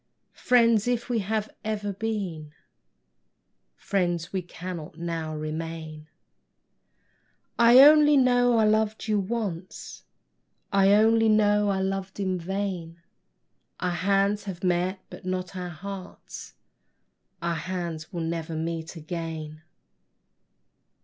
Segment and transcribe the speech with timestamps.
[0.33, 2.53] Friends, if we have ever been,
[3.75, 6.07] Friends we cannot now remain:
[7.59, 10.01] I only know I loved you once,
[10.73, 12.99] I only know I loved in vain;
[13.79, 16.55] Our hands have met, but not our hearts;
[17.39, 19.61] Our hands will never meet again!